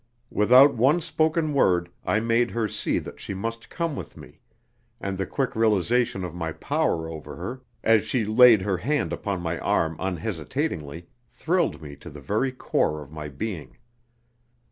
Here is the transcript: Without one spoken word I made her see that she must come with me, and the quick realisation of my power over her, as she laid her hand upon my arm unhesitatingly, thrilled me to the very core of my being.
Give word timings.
Without 0.31 0.73
one 0.73 0.99
spoken 0.99 1.53
word 1.53 1.87
I 2.03 2.19
made 2.19 2.49
her 2.49 2.67
see 2.67 2.97
that 2.97 3.19
she 3.19 3.35
must 3.35 3.69
come 3.69 3.95
with 3.95 4.17
me, 4.17 4.39
and 4.99 5.15
the 5.15 5.27
quick 5.27 5.55
realisation 5.55 6.23
of 6.23 6.33
my 6.33 6.53
power 6.53 7.07
over 7.07 7.35
her, 7.35 7.61
as 7.83 8.03
she 8.03 8.25
laid 8.25 8.63
her 8.63 8.77
hand 8.77 9.13
upon 9.13 9.41
my 9.43 9.59
arm 9.59 9.95
unhesitatingly, 9.99 11.07
thrilled 11.29 11.83
me 11.83 11.95
to 11.97 12.09
the 12.09 12.19
very 12.19 12.51
core 12.51 13.03
of 13.03 13.11
my 13.11 13.29
being. 13.29 13.77